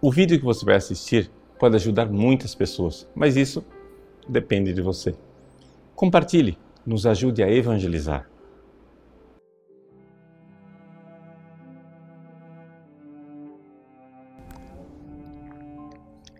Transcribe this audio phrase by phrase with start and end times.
[0.00, 3.64] O vídeo que você vai assistir pode ajudar muitas pessoas, mas isso
[4.28, 5.14] depende de você.
[5.94, 8.28] Compartilhe, nos ajude a evangelizar.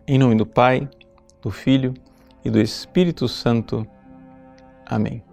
[0.06, 0.88] Em nome do Pai,
[1.40, 1.94] do Filho
[2.44, 3.86] e do Espírito Santo.
[4.84, 5.24] Amém.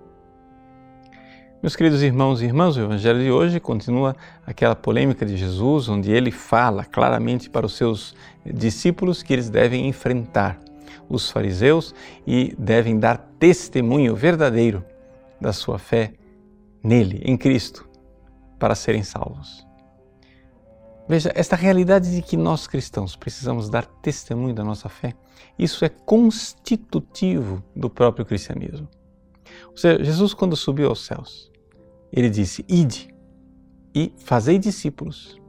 [1.63, 6.11] Meus queridos irmãos e irmãs, o Evangelho de hoje continua aquela polêmica de Jesus, onde
[6.11, 8.13] ele fala claramente para os seus
[8.45, 10.59] discípulos que eles devem enfrentar
[11.07, 11.95] os fariseus
[12.27, 14.83] e devem dar testemunho verdadeiro
[15.39, 16.11] da sua fé
[16.83, 17.87] nele, em Cristo,
[18.59, 19.65] para serem salvos.
[21.07, 25.13] Veja, esta realidade de que nós cristãos precisamos dar testemunho da nossa fé,
[25.57, 28.89] isso é constitutivo do próprio cristianismo.
[29.71, 31.52] Ou seja, Jesus, quando subiu aos céus,
[32.13, 33.13] ele disse: Ide
[33.93, 35.41] e fazei discípulos.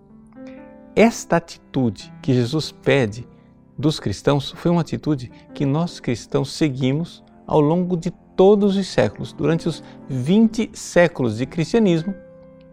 [0.97, 3.29] Esta atitude que Jesus pede
[3.77, 9.33] dos cristãos foi uma atitude que nós cristãos seguimos ao longo de todos os séculos.
[9.33, 12.15] Durante os 20 séculos de cristianismo,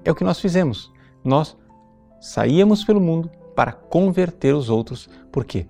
[0.05, 0.91] é o que nós fizemos.
[1.23, 1.57] Nós
[2.19, 5.09] saíamos pelo mundo para converter os outros.
[5.31, 5.65] Por quê?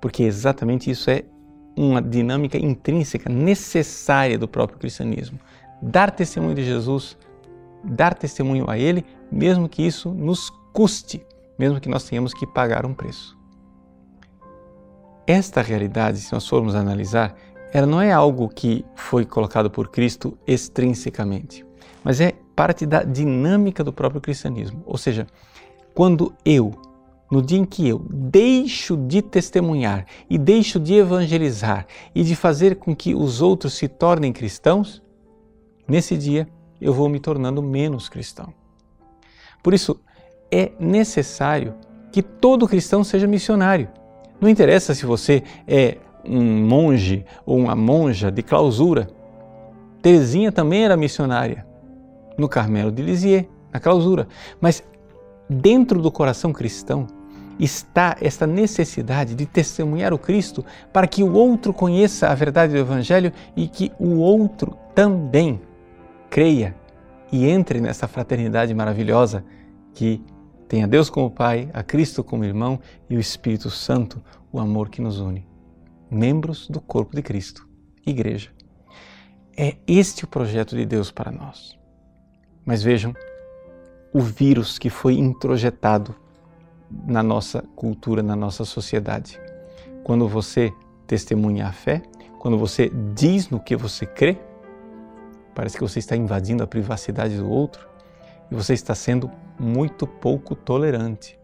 [0.00, 1.24] Porque exatamente isso é
[1.76, 5.40] uma dinâmica intrínseca necessária do próprio cristianismo.
[5.82, 7.16] Dar testemunho de Jesus,
[7.84, 11.24] dar testemunho a Ele, mesmo que isso nos custe,
[11.58, 13.36] mesmo que nós tenhamos que pagar um preço.
[15.26, 17.34] Esta realidade, se nós formos analisar,
[17.72, 21.64] ela não é algo que foi colocado por Cristo extrinsecamente,
[22.02, 24.82] mas é parte da dinâmica do próprio cristianismo.
[24.86, 25.26] Ou seja,
[25.94, 26.72] quando eu,
[27.30, 32.76] no dia em que eu deixo de testemunhar e deixo de evangelizar e de fazer
[32.76, 35.02] com que os outros se tornem cristãos,
[35.88, 36.46] nesse dia
[36.80, 38.52] eu vou me tornando menos cristão.
[39.62, 40.00] Por isso,
[40.50, 41.74] é necessário
[42.12, 43.88] que todo cristão seja missionário.
[44.40, 49.08] Não interessa se você é um monge ou uma monja de clausura.
[50.00, 51.66] Teresinha também era missionária
[52.36, 54.28] no Carmelo de Lisieux, na clausura.
[54.60, 54.82] Mas
[55.48, 57.06] dentro do coração cristão
[57.58, 62.78] está esta necessidade de testemunhar o Cristo para que o outro conheça a verdade do
[62.78, 65.60] Evangelho e que o outro também
[66.34, 66.74] creia
[67.30, 69.44] e entre nessa fraternidade maravilhosa
[69.94, 70.20] que
[70.66, 74.88] tem a Deus como Pai, a Cristo como irmão e o Espírito Santo, o amor
[74.88, 75.46] que nos une.
[76.10, 77.68] Membros do corpo de Cristo,
[78.04, 78.50] Igreja.
[79.56, 81.78] É este o projeto de Deus para nós.
[82.66, 83.14] Mas vejam,
[84.12, 86.16] o vírus que foi introjetado
[87.06, 89.40] na nossa cultura, na nossa sociedade.
[90.02, 90.72] Quando você
[91.06, 92.02] testemunha a fé,
[92.40, 94.36] quando você diz no que você crê,
[95.54, 97.88] parece que você está invadindo a privacidade do outro
[98.50, 101.38] e você está sendo muito pouco tolerante.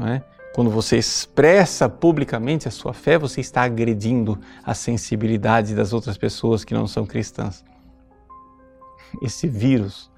[0.00, 0.22] É?
[0.54, 6.64] Quando você expressa publicamente a sua fé, você está agredindo a sensibilidade das outras pessoas
[6.64, 7.64] que não são cristãs.
[9.22, 10.10] Esse vírus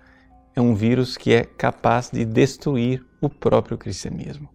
[0.55, 4.49] é um vírus que é capaz de destruir o próprio cristianismo.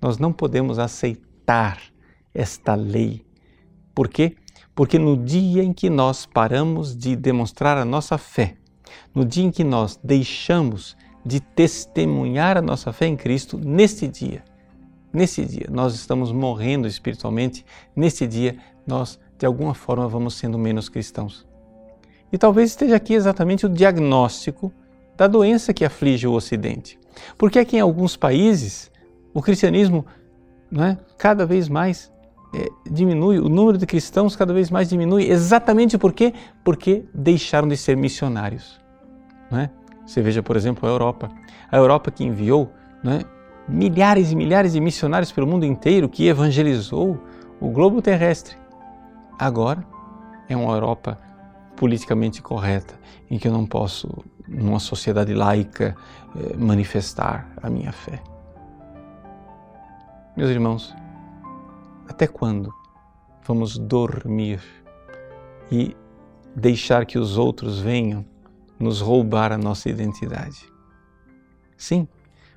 [0.00, 1.80] Nós não podemos aceitar
[2.34, 3.24] esta lei.
[3.94, 4.36] Por quê?
[4.98, 8.56] No dia em que nós paramos de demonstrar a nossa fé,
[9.14, 14.44] no dia em que nós deixamos de testemunhar a nossa fé em Cristo, neste dia,
[15.12, 17.66] nesse dia nós estamos morrendo espiritualmente,
[17.96, 18.56] nesse dia
[18.86, 21.44] nós de alguma forma vamos sendo menos cristãos.
[22.32, 24.72] E talvez esteja aqui exatamente o diagnóstico
[25.16, 26.98] da doença que aflige o Ocidente.
[27.36, 28.90] Porque é que em alguns países
[29.34, 30.06] o cristianismo
[30.70, 32.12] não é, cada vez mais
[32.54, 36.32] é, diminui, o número de cristãos cada vez mais diminui, exatamente por quê?
[36.64, 38.80] Porque deixaram de ser missionários.
[39.50, 39.70] Não é?
[40.06, 41.30] Você veja, por exemplo, a Europa.
[41.70, 42.72] A Europa que enviou
[43.02, 43.20] não é,
[43.68, 47.22] milhares e milhares de missionários pelo mundo inteiro, que evangelizou
[47.60, 48.56] o globo terrestre.
[49.38, 49.84] Agora
[50.48, 51.18] é uma Europa
[51.76, 52.94] politicamente correta,
[53.30, 54.08] em que eu não posso,
[54.48, 55.94] numa sociedade laica,
[56.36, 58.20] eh, manifestar a minha fé.
[60.36, 60.94] Meus irmãos,
[62.08, 62.72] até quando
[63.46, 64.60] vamos dormir
[65.70, 65.94] e
[66.54, 68.24] deixar que os outros venham
[68.78, 70.66] nos roubar a nossa identidade?
[71.76, 72.08] Sim,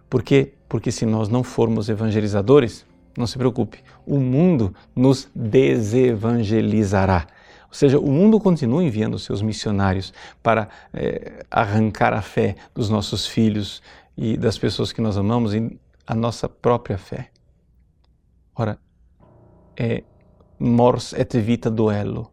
[0.10, 2.86] porque porque se nós não formos evangelizadores,
[3.18, 7.28] não se preocupe, o mundo nos desevangelizará
[7.72, 10.14] ou seja, o mundo continua enviando seus missionários
[10.44, 13.82] para é, arrancar a fé dos nossos filhos
[14.18, 17.32] e das pessoas que nós amamos e a nossa própria fé.
[18.54, 18.78] Ora,
[19.82, 20.04] é
[20.60, 22.32] mors et vita duello,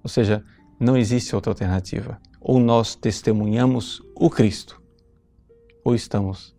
[0.00, 0.44] ou seja,
[0.78, 2.20] não existe outra alternativa.
[2.40, 4.80] Ou nós testemunhamos o Cristo,
[5.84, 6.54] ou estamos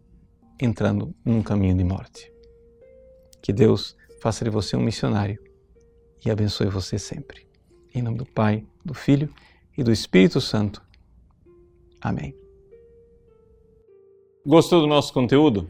[0.59, 2.29] entrando num caminho de morte.
[3.41, 5.39] Que Deus faça de você um missionário
[6.25, 7.47] e abençoe você sempre.
[7.93, 9.33] Em nome do Pai, do Filho
[9.77, 10.83] e do Espírito Santo.
[12.01, 12.35] Amém.
[14.45, 15.69] Gostou do nosso conteúdo?